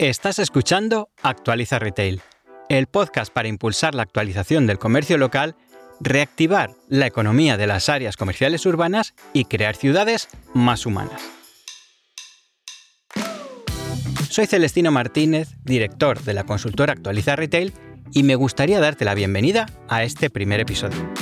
[0.00, 2.22] Estás escuchando Actualiza Retail,
[2.70, 5.56] el podcast para impulsar la actualización del comercio local,
[6.00, 11.20] reactivar la economía de las áreas comerciales urbanas y crear ciudades más humanas.
[14.30, 17.74] Soy Celestino Martínez, director de la consultora Actualiza Retail,
[18.14, 21.12] y me gustaría darte la bienvenida a este primer episodio.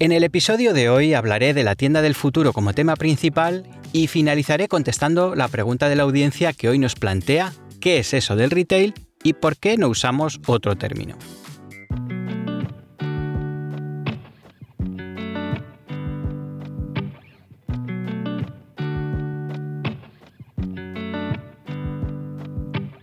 [0.00, 4.06] En el episodio de hoy hablaré de la tienda del futuro como tema principal y
[4.06, 8.50] finalizaré contestando la pregunta de la audiencia que hoy nos plantea qué es eso del
[8.50, 11.16] retail y por qué no usamos otro término.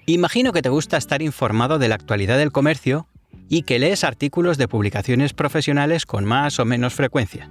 [0.08, 3.08] Imagino que te gusta estar informado de la actualidad del comercio
[3.50, 7.50] y que lees artículos de publicaciones profesionales con más o menos frecuencia.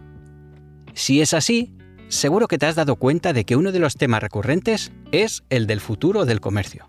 [0.93, 1.73] Si es así,
[2.09, 5.67] seguro que te has dado cuenta de que uno de los temas recurrentes es el
[5.67, 6.89] del futuro del comercio.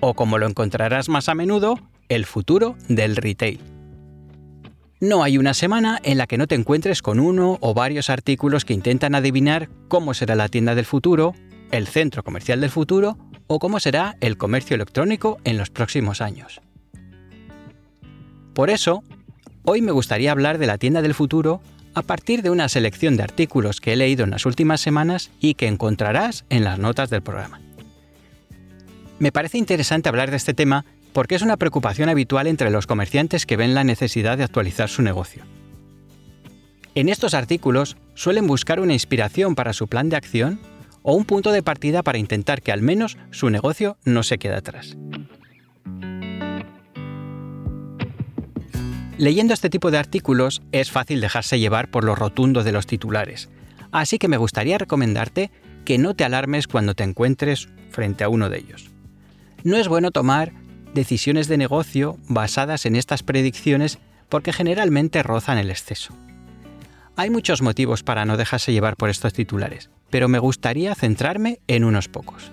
[0.00, 3.60] O como lo encontrarás más a menudo, el futuro del retail.
[5.00, 8.64] No hay una semana en la que no te encuentres con uno o varios artículos
[8.64, 11.34] que intentan adivinar cómo será la tienda del futuro,
[11.72, 16.60] el centro comercial del futuro o cómo será el comercio electrónico en los próximos años.
[18.54, 19.02] Por eso,
[19.64, 21.60] hoy me gustaría hablar de la tienda del futuro
[21.94, 25.54] a partir de una selección de artículos que he leído en las últimas semanas y
[25.54, 27.60] que encontrarás en las notas del programa.
[29.18, 33.46] Me parece interesante hablar de este tema porque es una preocupación habitual entre los comerciantes
[33.46, 35.44] que ven la necesidad de actualizar su negocio.
[36.96, 40.60] En estos artículos suelen buscar una inspiración para su plan de acción
[41.02, 44.54] o un punto de partida para intentar que al menos su negocio no se quede
[44.54, 44.96] atrás.
[49.24, 53.48] Leyendo este tipo de artículos es fácil dejarse llevar por lo rotundo de los titulares,
[53.90, 55.50] así que me gustaría recomendarte
[55.86, 58.90] que no te alarmes cuando te encuentres frente a uno de ellos.
[59.62, 60.52] No es bueno tomar
[60.92, 63.98] decisiones de negocio basadas en estas predicciones
[64.28, 66.12] porque generalmente rozan el exceso.
[67.16, 71.84] Hay muchos motivos para no dejarse llevar por estos titulares, pero me gustaría centrarme en
[71.84, 72.52] unos pocos.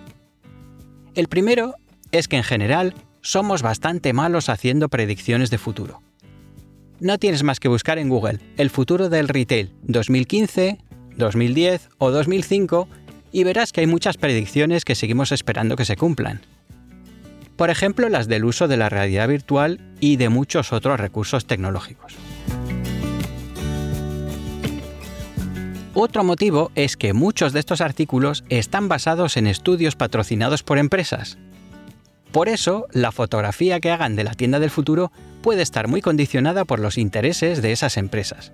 [1.16, 1.76] El primero
[2.14, 6.02] es que en general somos bastante malos haciendo predicciones de futuro
[7.02, 10.78] no tienes más que buscar en Google el futuro del retail 2015,
[11.18, 12.88] 2010 o 2005
[13.32, 16.42] y verás que hay muchas predicciones que seguimos esperando que se cumplan.
[17.56, 22.16] Por ejemplo, las del uso de la realidad virtual y de muchos otros recursos tecnológicos.
[25.94, 31.38] Otro motivo es que muchos de estos artículos están basados en estudios patrocinados por empresas,
[32.32, 35.12] por eso, la fotografía que hagan de la tienda del futuro
[35.42, 38.54] puede estar muy condicionada por los intereses de esas empresas.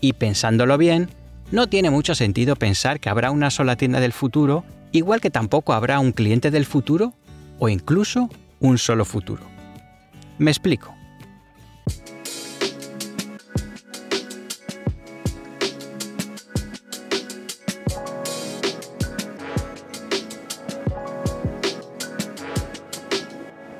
[0.00, 1.08] Y pensándolo bien,
[1.50, 5.72] no tiene mucho sentido pensar que habrá una sola tienda del futuro, igual que tampoco
[5.72, 7.14] habrá un cliente del futuro
[7.58, 8.28] o incluso
[8.60, 9.44] un solo futuro.
[10.38, 10.94] Me explico.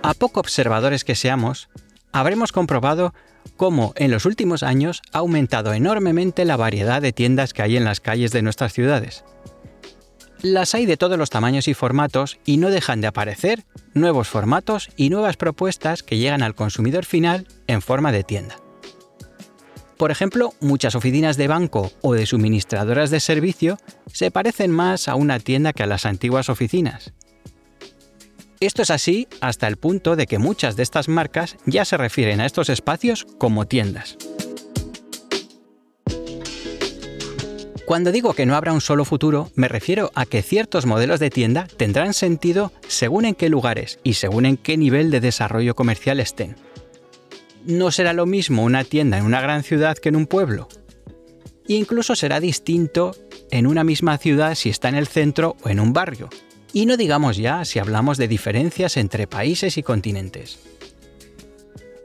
[0.04, 1.70] A poco observadores que seamos,
[2.12, 3.14] habremos comprobado
[3.56, 7.84] cómo en los últimos años ha aumentado enormemente la variedad de tiendas que hay en
[7.84, 9.24] las calles de nuestras ciudades.
[10.42, 14.90] Las hay de todos los tamaños y formatos y no dejan de aparecer nuevos formatos
[14.94, 18.56] y nuevas propuestas que llegan al consumidor final en forma de tienda.
[19.96, 23.78] Por ejemplo, muchas oficinas de banco o de suministradoras de servicio
[24.12, 27.14] se parecen más a una tienda que a las antiguas oficinas.
[28.64, 32.40] Esto es así hasta el punto de que muchas de estas marcas ya se refieren
[32.40, 34.16] a estos espacios como tiendas.
[37.84, 41.28] Cuando digo que no habrá un solo futuro, me refiero a que ciertos modelos de
[41.28, 46.18] tienda tendrán sentido según en qué lugares y según en qué nivel de desarrollo comercial
[46.18, 46.56] estén.
[47.66, 50.68] No será lo mismo una tienda en una gran ciudad que en un pueblo.
[51.68, 53.14] incluso será distinto
[53.50, 56.30] en una misma ciudad si está en el centro o en un barrio,
[56.74, 60.58] y no digamos ya si hablamos de diferencias entre países y continentes.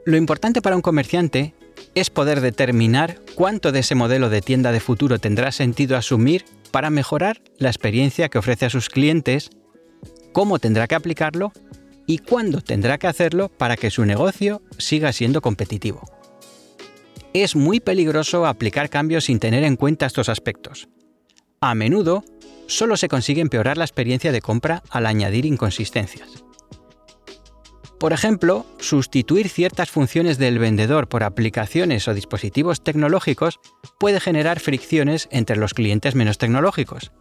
[0.06, 1.54] Lo importante para un comerciante
[1.96, 6.88] es poder determinar cuánto de ese modelo de tienda de futuro tendrá sentido asumir para
[6.88, 9.50] mejorar la experiencia que ofrece a sus clientes,
[10.32, 11.52] cómo tendrá que aplicarlo
[12.06, 16.02] y cuándo tendrá que hacerlo para que su negocio siga siendo competitivo.
[17.32, 20.88] Es muy peligroso aplicar cambios sin tener en cuenta estos aspectos.
[21.60, 22.24] A menudo
[22.70, 26.44] solo se consigue empeorar la experiencia de compra al añadir inconsistencias.
[27.98, 33.60] Por ejemplo, sustituir ciertas funciones del vendedor por aplicaciones o dispositivos tecnológicos
[33.98, 37.12] puede generar fricciones entre los clientes menos tecnológicos.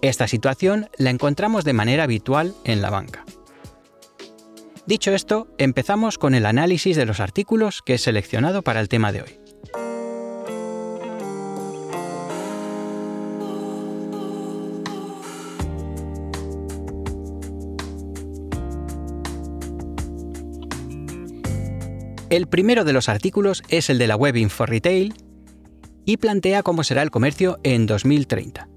[0.00, 3.26] Esta situación la encontramos de manera habitual en la banca.
[4.86, 9.12] Dicho esto, empezamos con el análisis de los artículos que he seleccionado para el tema
[9.12, 9.41] de hoy.
[22.32, 25.12] El primero de los artículos es el de la web Info Retail
[26.06, 28.70] y plantea cómo será el comercio en 2030.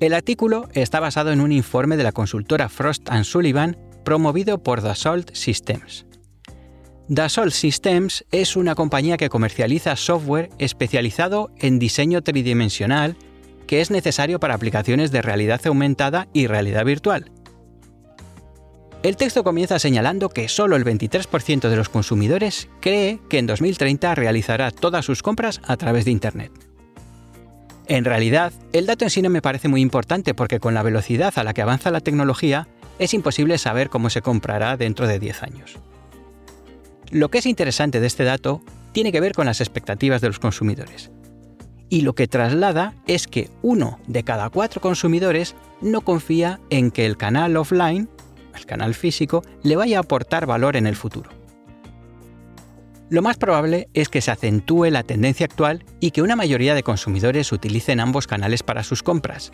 [0.00, 3.76] El artículo está basado en un informe de la consultora Frost⁇ Sullivan
[4.06, 6.06] promovido por Dassault Systems.
[7.08, 13.18] Dassault Systems es una compañía que comercializa software especializado en diseño tridimensional
[13.66, 17.30] que es necesario para aplicaciones de realidad aumentada y realidad virtual
[19.02, 24.14] el texto comienza señalando que solo el 23% de los consumidores cree que en 2030
[24.14, 26.52] realizará todas sus compras a través de Internet.
[27.88, 31.32] En realidad, el dato en sí no me parece muy importante porque con la velocidad
[31.36, 32.68] a la que avanza la tecnología
[33.00, 35.78] es imposible saber cómo se comprará dentro de 10 años.
[37.10, 38.62] Lo que es interesante de este dato
[38.92, 41.10] tiene que ver con las expectativas de los consumidores.
[41.88, 47.04] Y lo que traslada es que uno de cada cuatro consumidores no confía en que
[47.04, 48.08] el canal offline
[48.56, 51.30] el canal físico, le vaya a aportar valor en el futuro.
[53.10, 56.82] Lo más probable es que se acentúe la tendencia actual y que una mayoría de
[56.82, 59.52] consumidores utilicen ambos canales para sus compras.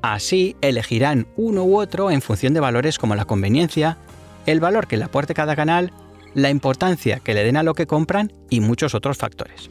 [0.00, 3.98] Así elegirán uno u otro en función de valores como la conveniencia,
[4.46, 5.92] el valor que le aporte cada canal,
[6.32, 9.68] la importancia que le den a lo que compran y muchos otros factores.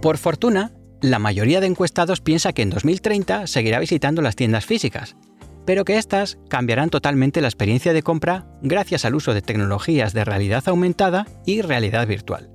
[0.00, 5.16] Por fortuna, la mayoría de encuestados piensa que en 2030 seguirá visitando las tiendas físicas,
[5.64, 10.24] pero que éstas cambiarán totalmente la experiencia de compra gracias al uso de tecnologías de
[10.24, 12.50] realidad aumentada y realidad virtual.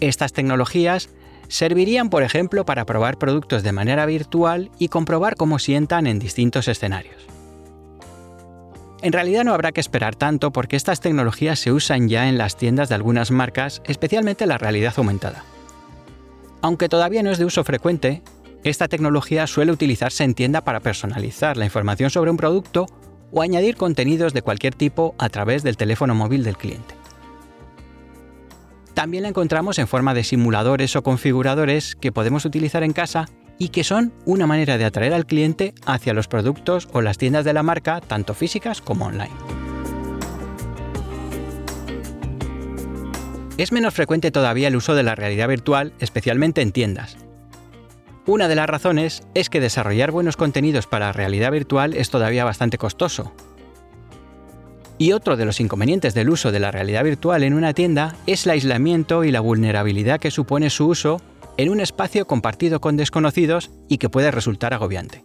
[0.00, 1.08] Estas tecnologías
[1.48, 6.68] servirían, por ejemplo, para probar productos de manera virtual y comprobar cómo sientan en distintos
[6.68, 7.26] escenarios.
[9.02, 12.56] En realidad no habrá que esperar tanto porque estas tecnologías se usan ya en las
[12.56, 15.44] tiendas de algunas marcas, especialmente la realidad aumentada.
[16.66, 18.24] Aunque todavía no es de uso frecuente,
[18.64, 22.86] esta tecnología suele utilizarse en tienda para personalizar la información sobre un producto
[23.30, 26.96] o añadir contenidos de cualquier tipo a través del teléfono móvil del cliente.
[28.94, 33.26] También la encontramos en forma de simuladores o configuradores que podemos utilizar en casa
[33.60, 37.44] y que son una manera de atraer al cliente hacia los productos o las tiendas
[37.44, 39.65] de la marca, tanto físicas como online.
[43.58, 47.16] Es menos frecuente todavía el uso de la realidad virtual, especialmente en tiendas.
[48.26, 52.76] Una de las razones es que desarrollar buenos contenidos para realidad virtual es todavía bastante
[52.76, 53.32] costoso.
[54.98, 58.44] Y otro de los inconvenientes del uso de la realidad virtual en una tienda es
[58.44, 61.20] el aislamiento y la vulnerabilidad que supone su uso
[61.56, 65.24] en un espacio compartido con desconocidos y que puede resultar agobiante.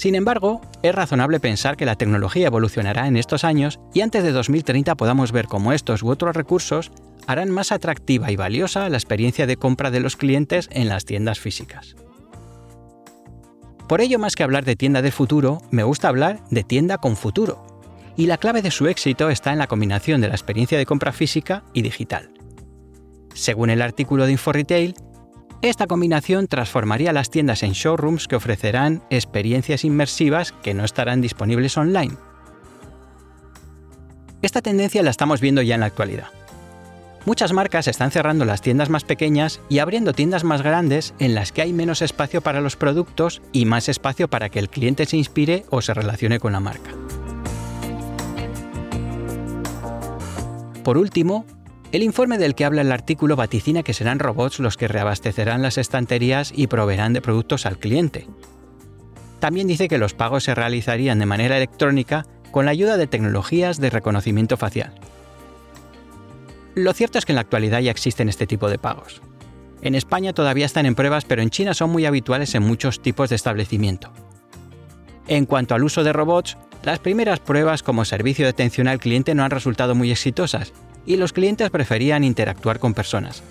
[0.00, 4.32] Sin embargo, es razonable pensar que la tecnología evolucionará en estos años y antes de
[4.32, 6.90] 2030 podamos ver cómo estos u otros recursos
[7.26, 11.38] harán más atractiva y valiosa la experiencia de compra de los clientes en las tiendas
[11.38, 11.96] físicas.
[13.90, 17.14] Por ello, más que hablar de tienda del futuro, me gusta hablar de tienda con
[17.14, 17.66] futuro.
[18.16, 21.12] Y la clave de su éxito está en la combinación de la experiencia de compra
[21.12, 22.30] física y digital.
[23.34, 24.94] Según el artículo de InfoRetail,
[25.68, 31.76] esta combinación transformaría las tiendas en showrooms que ofrecerán experiencias inmersivas que no estarán disponibles
[31.76, 32.16] online.
[34.40, 36.28] Esta tendencia la estamos viendo ya en la actualidad.
[37.26, 41.52] Muchas marcas están cerrando las tiendas más pequeñas y abriendo tiendas más grandes en las
[41.52, 45.18] que hay menos espacio para los productos y más espacio para que el cliente se
[45.18, 46.90] inspire o se relacione con la marca.
[50.82, 51.44] Por último,
[51.92, 55.76] el informe del que habla el artículo vaticina que serán robots los que reabastecerán las
[55.76, 58.28] estanterías y proveerán de productos al cliente.
[59.40, 63.80] También dice que los pagos se realizarían de manera electrónica con la ayuda de tecnologías
[63.80, 64.92] de reconocimiento facial.
[66.74, 69.20] Lo cierto es que en la actualidad ya existen este tipo de pagos.
[69.82, 73.30] En España todavía están en pruebas, pero en China son muy habituales en muchos tipos
[73.30, 74.12] de establecimiento.
[75.26, 79.34] En cuanto al uso de robots, las primeras pruebas como servicio de atención al cliente
[79.34, 80.72] no han resultado muy exitosas,
[81.06, 83.42] y los clientes preferían interactuar con personas.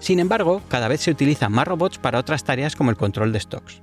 [0.00, 3.40] Sin embargo, cada vez se utilizan más robots para otras tareas como el control de
[3.40, 3.80] stocks.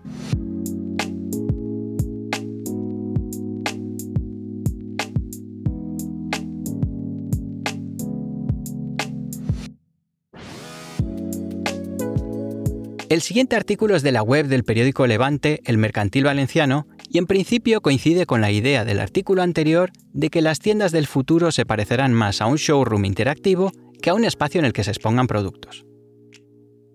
[13.11, 17.27] El siguiente artículo es de la web del periódico Levante, El Mercantil Valenciano, y en
[17.27, 21.65] principio coincide con la idea del artículo anterior de que las tiendas del futuro se
[21.65, 25.27] parecerán más a un showroom interactivo que a un espacio en el que se expongan
[25.27, 25.85] productos.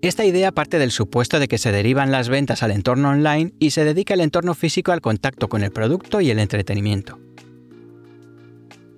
[0.00, 3.70] Esta idea parte del supuesto de que se derivan las ventas al entorno online y
[3.70, 7.18] se dedica el entorno físico al contacto con el producto y el entretenimiento.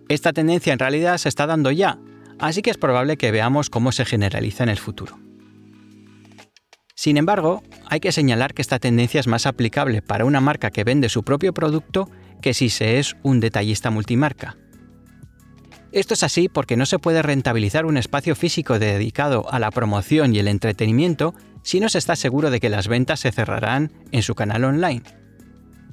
[0.08, 1.98] Esta tendencia en realidad se está dando ya,
[2.38, 5.18] así que es probable que veamos cómo se generaliza en el futuro.
[6.98, 10.82] Sin embargo, hay que señalar que esta tendencia es más aplicable para una marca que
[10.82, 12.10] vende su propio producto
[12.42, 14.56] que si se es un detallista multimarca.
[15.92, 20.34] Esto es así porque no se puede rentabilizar un espacio físico dedicado a la promoción
[20.34, 24.24] y el entretenimiento si no se está seguro de que las ventas se cerrarán en
[24.24, 25.04] su canal online.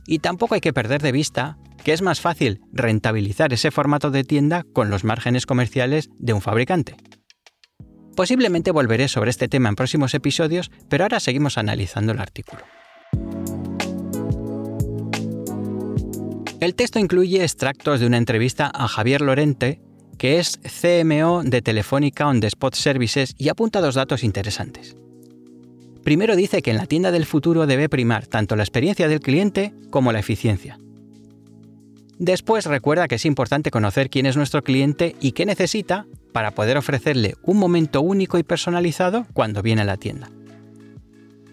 [0.08, 4.24] Y tampoco hay que perder de vista que es más fácil rentabilizar ese formato de
[4.24, 6.96] tienda con los márgenes comerciales de un fabricante.
[8.16, 12.64] Posiblemente volveré sobre este tema en próximos episodios, pero ahora seguimos analizando el artículo.
[16.62, 19.82] El texto incluye extractos de una entrevista a Javier Lorente,
[20.18, 24.96] que es CMO de Telefónica On The Spot Services y apunta dos datos interesantes.
[26.04, 29.74] Primero dice que en la tienda del futuro debe primar tanto la experiencia del cliente
[29.90, 30.80] como la eficiencia.
[32.18, 36.06] Después recuerda que es importante conocer quién es nuestro cliente y qué necesita
[36.36, 40.30] para poder ofrecerle un momento único y personalizado cuando viene a la tienda.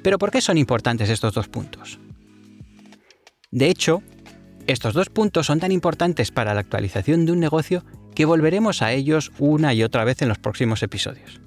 [0.03, 2.01] Pero ¿por qué son importantes estos dos puntos?
[3.53, 4.03] De hecho,
[4.67, 7.85] estos dos puntos son tan importantes para la actualización de un negocio
[8.17, 11.41] que volveremos a ellos una y otra vez en los próximos episodios.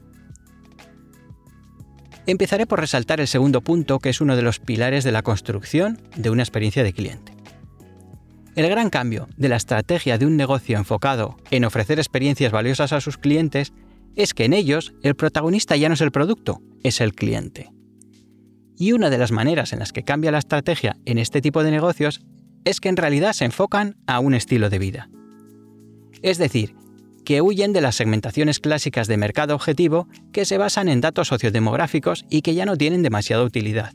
[2.27, 5.99] Empezaré por resaltar el segundo punto, que es uno de los pilares de la construcción
[6.15, 7.34] de una experiencia de cliente.
[8.55, 13.01] El gran cambio de la estrategia de un negocio enfocado en ofrecer experiencias valiosas a
[13.01, 13.73] sus clientes
[14.15, 17.73] es que en ellos el protagonista ya no es el producto, es el cliente.
[18.77, 21.71] Y una de las maneras en las que cambia la estrategia en este tipo de
[21.71, 22.21] negocios
[22.63, 25.09] es que en realidad se enfocan a un estilo de vida.
[26.21, 26.75] Es decir,
[27.25, 32.25] que huyen de las segmentaciones clásicas de mercado objetivo que se basan en datos sociodemográficos
[32.29, 33.91] y que ya no tienen demasiada utilidad.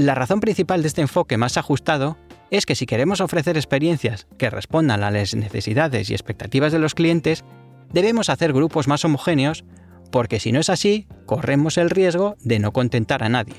[0.00, 2.16] La razón principal de este enfoque más ajustado
[2.50, 6.94] es que si queremos ofrecer experiencias que respondan a las necesidades y expectativas de los
[6.94, 7.44] clientes,
[7.92, 9.62] debemos hacer grupos más homogéneos
[10.10, 13.56] porque si no es así, corremos el riesgo de no contentar a nadie.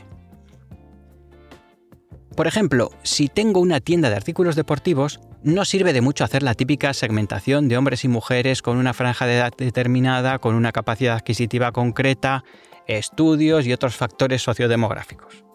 [2.36, 6.56] Por ejemplo, si tengo una tienda de artículos deportivos, no sirve de mucho hacer la
[6.56, 11.18] típica segmentación de hombres y mujeres con una franja de edad determinada, con una capacidad
[11.18, 12.44] adquisitiva concreta,
[12.88, 15.51] estudios y otros factores sociodemográficos.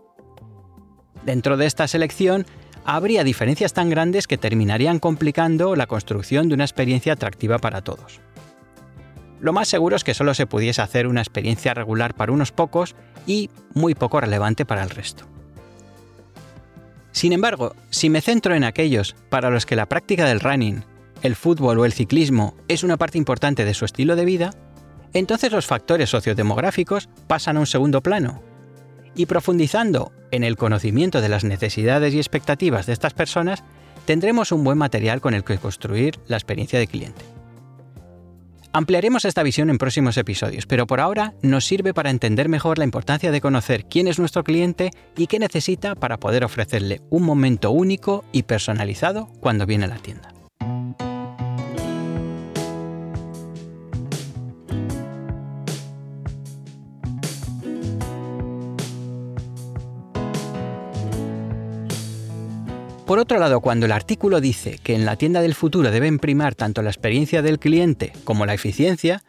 [1.27, 2.47] Dentro de esta selección,
[2.85, 8.21] habría diferencias tan grandes que terminarían complicando la construcción de una experiencia atractiva para todos.
[9.41, 12.95] Lo más seguro es que solo se pudiese hacer una experiencia regular para unos pocos
[13.27, 15.25] y muy poco relevante para el resto.
[17.11, 20.85] Sin embargo, si me centro en aquellos para los que la práctica del running,
[21.23, 24.51] el fútbol o el ciclismo es una parte importante de su estilo de vida,
[25.13, 28.43] entonces los factores sociodemográficos pasan a un segundo plano
[29.17, 33.65] y profundizando en el conocimiento de las necesidades y expectativas de estas personas,
[34.05, 37.25] tendremos un buen material con el que construir la experiencia de cliente.
[38.73, 42.85] Ampliaremos esta visión en próximos episodios, pero por ahora nos sirve para entender mejor la
[42.85, 47.71] importancia de conocer quién es nuestro cliente y qué necesita para poder ofrecerle un momento
[47.71, 50.36] único y personalizado cuando viene a la tienda.
[63.07, 66.57] Por otro lado, cuando el artículo dice que en la tienda del futuro deben primar
[66.57, 69.23] tanto la experiencia del cliente como la eficiencia,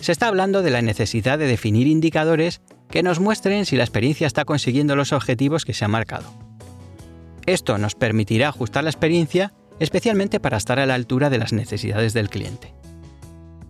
[0.00, 2.60] se está hablando de la necesidad de definir indicadores
[2.90, 6.32] que nos muestren si la experiencia está consiguiendo los objetivos que se han marcado.
[7.44, 12.12] Esto nos permitirá ajustar la experiencia especialmente para estar a la altura de las necesidades
[12.14, 12.72] del cliente.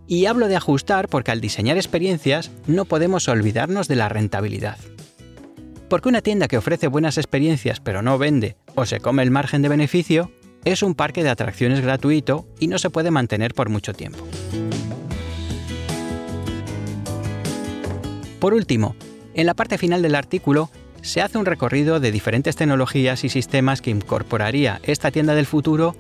[0.07, 4.77] Y hablo de ajustar porque al diseñar experiencias no podemos olvidarnos de la rentabilidad.
[5.89, 9.63] Porque una tienda que ofrece buenas experiencias pero no vende o se come el margen
[9.63, 10.31] de beneficio
[10.65, 14.27] es un parque de atracciones gratuito y no se puede mantener por mucho tiempo.
[18.41, 18.95] Por último,
[19.35, 20.71] en la parte final del artículo
[21.03, 25.97] se hace un recorrido de diferentes tecnologías y sistemas que incorporaría esta tienda del futuro,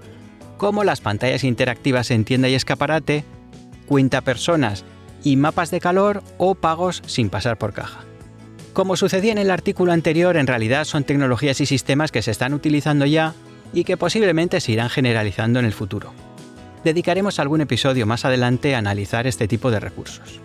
[0.56, 3.24] como las pantallas interactivas en tienda y escaparate,
[3.86, 4.84] cuenta personas
[5.22, 8.04] y mapas de calor o pagos sin pasar por caja.
[8.74, 12.52] Como sucedía en el artículo anterior, en realidad son tecnologías y sistemas que se están
[12.54, 13.32] utilizando ya
[13.72, 16.12] y que posiblemente se irán generalizando en el futuro.
[16.82, 20.40] Dedicaremos algún episodio más adelante a analizar este tipo de recursos.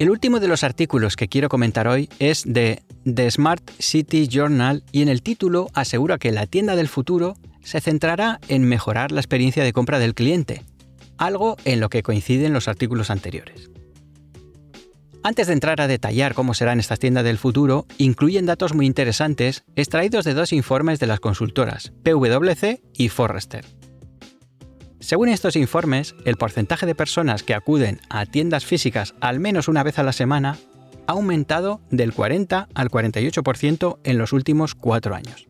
[0.00, 4.82] El último de los artículos que quiero comentar hoy es de The Smart City Journal
[4.92, 9.20] y en el título asegura que la tienda del futuro se centrará en mejorar la
[9.20, 10.64] experiencia de compra del cliente,
[11.18, 13.70] algo en lo que coinciden los artículos anteriores.
[15.22, 19.64] Antes de entrar a detallar cómo serán estas tiendas del futuro, incluyen datos muy interesantes
[19.76, 23.66] extraídos de dos informes de las consultoras PwC y Forrester.
[25.00, 29.82] Según estos informes, el porcentaje de personas que acuden a tiendas físicas al menos una
[29.82, 30.58] vez a la semana
[31.06, 35.48] ha aumentado del 40 al 48% en los últimos cuatro años.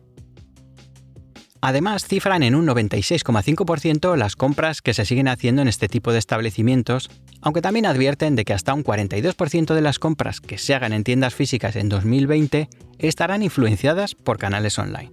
[1.61, 6.17] Además, cifran en un 96,5% las compras que se siguen haciendo en este tipo de
[6.17, 10.93] establecimientos, aunque también advierten de que hasta un 42% de las compras que se hagan
[10.93, 12.67] en tiendas físicas en 2020
[12.97, 15.11] estarán influenciadas por canales online.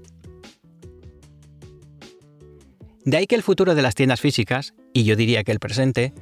[3.09, 6.13] De ahí que el futuro de las tiendas físicas, y yo diría que el presente,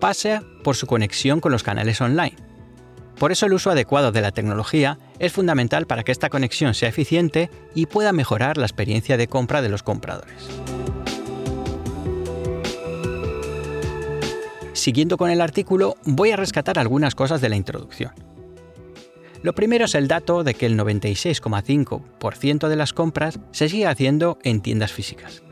[0.00, 2.34] pase por su conexión con los canales online.
[3.20, 6.88] Por eso el uso adecuado de la tecnología es fundamental para que esta conexión sea
[6.88, 10.34] eficiente y pueda mejorar la experiencia de compra de los compradores.
[14.72, 18.10] Siguiendo con el artículo, voy a rescatar algunas cosas de la introducción.
[19.42, 24.40] Lo primero es el dato de que el 96,5% de las compras se sigue haciendo
[24.42, 25.44] en tiendas físicas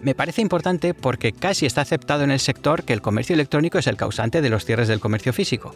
[0.00, 3.86] me parece importante porque casi está aceptado en el sector que el comercio electrónico es
[3.86, 5.74] el causante de los cierres del comercio físico.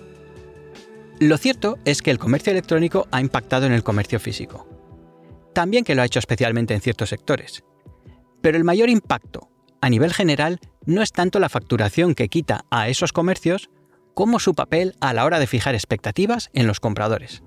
[1.18, 4.66] Lo cierto es que el comercio electrónico ha impactado en el comercio físico.
[5.54, 7.62] También que lo ha hecho especialmente en ciertos sectores.
[8.40, 9.48] Pero el mayor impacto,
[9.80, 13.70] a nivel general, no es tanto la facturación que quita a esos comercios,
[14.14, 17.42] como su papel a la hora de fijar expectativas en los compradores.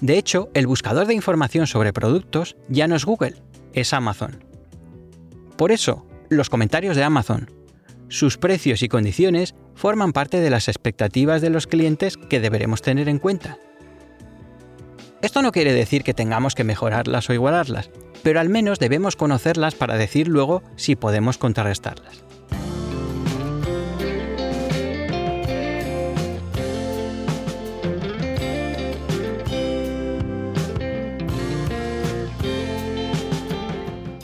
[0.00, 3.42] De hecho, el buscador de información sobre productos ya no es Google,
[3.74, 4.49] es Amazon.
[5.60, 7.50] Por eso, los comentarios de Amazon,
[8.08, 13.10] sus precios y condiciones forman parte de las expectativas de los clientes que deberemos tener
[13.10, 13.58] en cuenta.
[15.20, 17.90] Esto no quiere decir que tengamos que mejorarlas o igualarlas,
[18.22, 22.24] pero al menos debemos conocerlas para decir luego si podemos contrarrestarlas.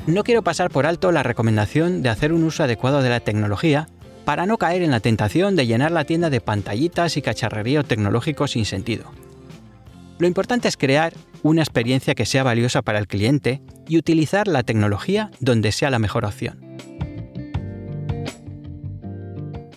[0.07, 3.89] No quiero pasar por alto la recomendación de hacer un uso adecuado de la tecnología
[4.25, 8.47] para no caer en la tentación de llenar la tienda de pantallitas y cacharrerío tecnológico
[8.47, 9.11] sin sentido.
[10.19, 14.63] Lo importante es crear una experiencia que sea valiosa para el cliente y utilizar la
[14.63, 16.61] tecnología donde sea la mejor opción.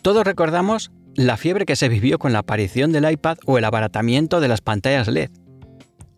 [0.02, 4.40] Todos recordamos la fiebre que se vivió con la aparición del iPad o el abaratamiento
[4.40, 5.30] de las pantallas LED,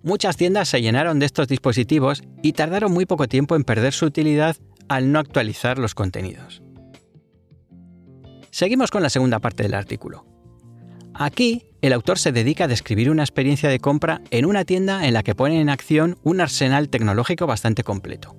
[0.04, 4.06] Muchas tiendas se llenaron de estos dispositivos y tardaron muy poco tiempo en perder su
[4.06, 6.64] utilidad al no actualizar los contenidos.
[8.50, 10.26] Seguimos con la segunda parte del artículo.
[11.14, 15.14] Aquí, el autor se dedica a describir una experiencia de compra en una tienda en
[15.14, 18.36] la que pone en acción un arsenal tecnológico bastante completo.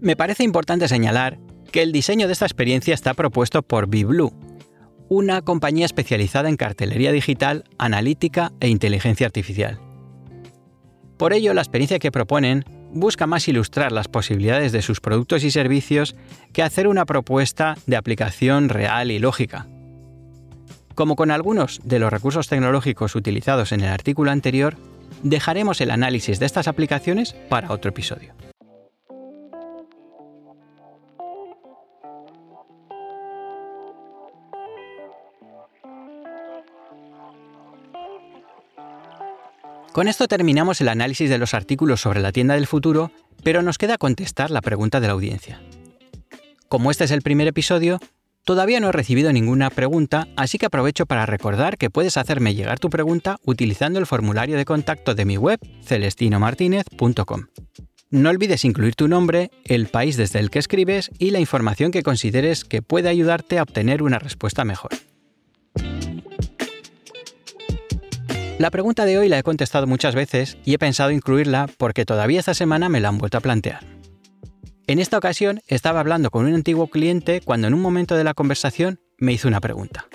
[0.00, 1.38] Me parece importante señalar
[1.70, 4.32] que el diseño de esta experiencia está propuesto por BeBlue,
[5.08, 9.80] una compañía especializada en cartelería digital, analítica e inteligencia artificial.
[11.20, 15.50] Por ello, la experiencia que proponen busca más ilustrar las posibilidades de sus productos y
[15.50, 16.16] servicios
[16.54, 19.66] que hacer una propuesta de aplicación real y lógica.
[20.94, 24.78] Como con algunos de los recursos tecnológicos utilizados en el artículo anterior,
[25.22, 28.32] dejaremos el análisis de estas aplicaciones para otro episodio.
[39.92, 43.10] Con esto terminamos el análisis de los artículos sobre la tienda del futuro,
[43.42, 45.60] pero nos queda contestar la pregunta de la audiencia.
[46.68, 47.98] Como este es el primer episodio,
[48.44, 52.78] todavía no he recibido ninguna pregunta, así que aprovecho para recordar que puedes hacerme llegar
[52.78, 57.46] tu pregunta utilizando el formulario de contacto de mi web celestinomartinez.com.
[58.10, 62.04] No olvides incluir tu nombre, el país desde el que escribes y la información que
[62.04, 64.90] consideres que puede ayudarte a obtener una respuesta mejor.
[68.60, 72.40] La pregunta de hoy la he contestado muchas veces y he pensado incluirla porque todavía
[72.40, 73.86] esta semana me la han vuelto a plantear.
[74.86, 78.34] En esta ocasión estaba hablando con un antiguo cliente cuando en un momento de la
[78.34, 80.08] conversación me hizo una pregunta.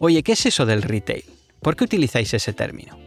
[0.00, 1.24] Oye, ¿qué es eso del retail?
[1.62, 2.98] ¿Por qué utilizáis ese término?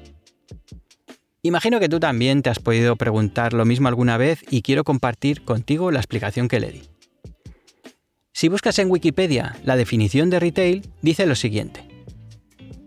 [1.43, 5.43] Imagino que tú también te has podido preguntar lo mismo alguna vez y quiero compartir
[5.43, 6.81] contigo la explicación que le di.
[8.33, 11.87] Si buscas en Wikipedia la definición de retail, dice lo siguiente.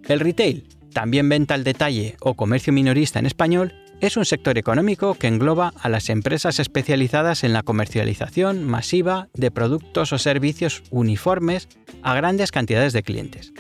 [0.08, 5.14] El retail también venta al detalle o comercio minorista en español, es un sector económico
[5.14, 11.68] que engloba a las empresas especializadas en la comercialización masiva de productos o servicios uniformes
[12.02, 13.52] a grandes cantidades de clientes.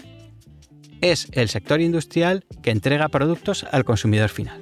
[1.00, 4.58] es el sector industrial que entrega productos al consumidor final.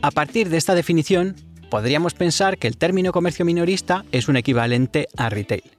[0.00, 1.36] A partir de esta definición,
[1.70, 5.77] podríamos pensar que el término comercio minorista es un equivalente a retail.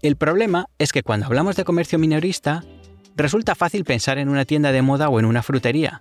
[0.00, 2.64] El problema es que cuando hablamos de comercio minorista,
[3.16, 6.00] resulta fácil pensar en una tienda de moda o en una frutería,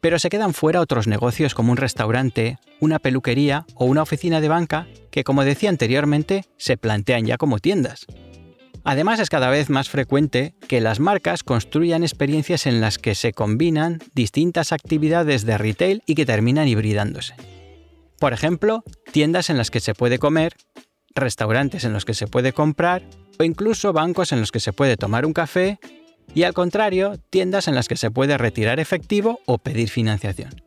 [0.00, 4.48] pero se quedan fuera otros negocios como un restaurante, una peluquería o una oficina de
[4.48, 8.06] banca que, como decía anteriormente, se plantean ya como tiendas.
[8.84, 13.32] Además, es cada vez más frecuente que las marcas construyan experiencias en las que se
[13.32, 17.34] combinan distintas actividades de retail y que terminan hibridándose.
[18.20, 20.54] Por ejemplo, tiendas en las que se puede comer,
[21.16, 23.02] restaurantes en los que se puede comprar
[23.38, 25.78] o incluso bancos en los que se puede tomar un café
[26.34, 30.62] y al contrario, tiendas en las que se puede retirar efectivo o pedir financiación.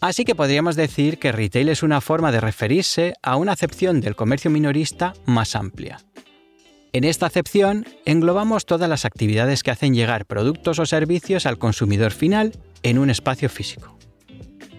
[0.00, 4.14] Así que podríamos decir que retail es una forma de referirse a una acepción del
[4.14, 5.98] comercio minorista más amplia,
[6.96, 12.10] en esta acepción englobamos todas las actividades que hacen llegar productos o servicios al consumidor
[12.10, 12.52] final
[12.82, 13.98] en un espacio físico.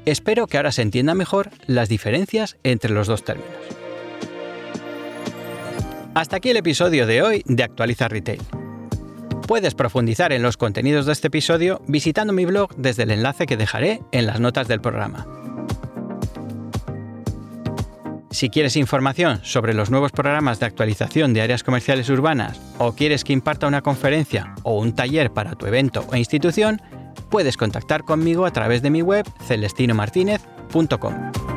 [0.06, 3.54] Espero que ahora se entienda mejor las diferencias entre los dos términos.
[6.18, 8.42] Hasta aquí el episodio de hoy de Actualiza Retail.
[9.48, 13.56] Puedes profundizar en los contenidos de este episodio visitando mi blog desde el enlace que
[13.56, 15.28] dejaré en las notas del programa.
[18.32, 23.24] Si quieres información sobre los nuevos programas de actualización de áreas comerciales urbanas o quieres
[23.24, 26.82] que imparta una conferencia o un taller para tu evento o institución,
[27.30, 31.57] puedes contactar conmigo a través de mi web celestinomartinez.com.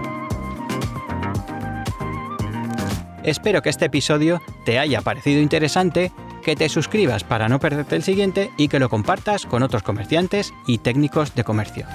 [3.23, 8.03] Espero que este episodio te haya parecido interesante, que te suscribas para no perderte el
[8.03, 11.87] siguiente y que lo compartas con otros comerciantes y técnicos de comercio.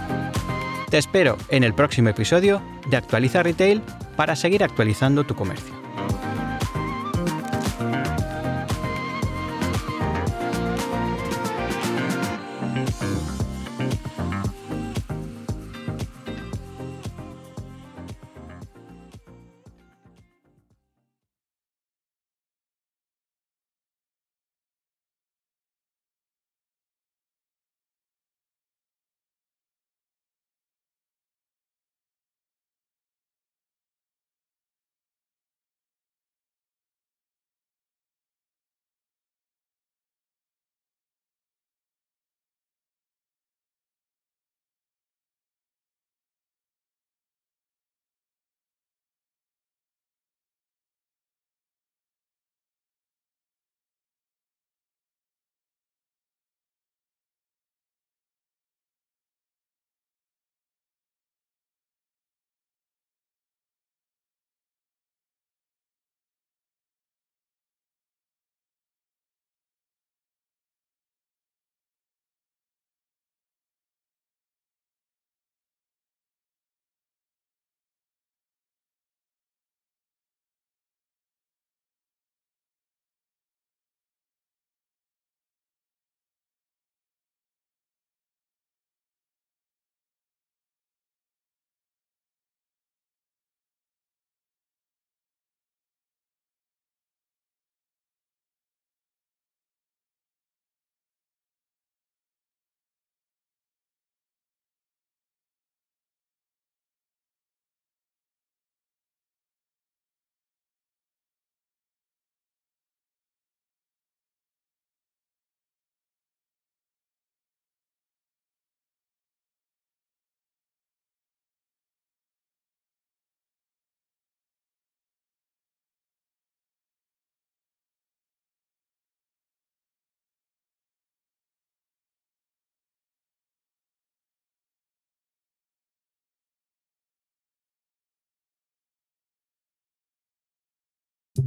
[0.89, 3.81] Te espero en el próximo episodio de Actualiza Retail
[4.15, 5.84] para seguir actualizando tu comercio.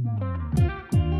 [0.03, 1.18] Música